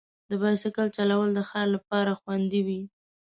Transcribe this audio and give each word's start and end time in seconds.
د 0.29 0.31
بایسکل 0.41 0.87
چلول 0.97 1.29
د 1.33 1.39
ښار 1.49 1.67
لپاره 1.75 2.11
خوندي 2.21 2.61
وي. 2.67 2.81